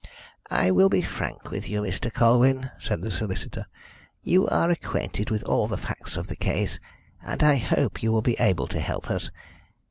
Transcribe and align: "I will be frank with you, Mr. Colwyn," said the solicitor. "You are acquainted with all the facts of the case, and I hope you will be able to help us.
"I 0.49 0.71
will 0.71 0.89
be 0.89 1.03
frank 1.03 1.51
with 1.51 1.69
you, 1.69 1.83
Mr. 1.83 2.11
Colwyn," 2.11 2.71
said 2.79 3.03
the 3.03 3.11
solicitor. 3.11 3.67
"You 4.23 4.47
are 4.47 4.71
acquainted 4.71 5.29
with 5.29 5.43
all 5.43 5.67
the 5.67 5.77
facts 5.77 6.17
of 6.17 6.25
the 6.25 6.35
case, 6.35 6.79
and 7.21 7.43
I 7.43 7.57
hope 7.57 8.01
you 8.01 8.11
will 8.11 8.23
be 8.23 8.39
able 8.39 8.65
to 8.69 8.79
help 8.79 9.11
us. 9.11 9.29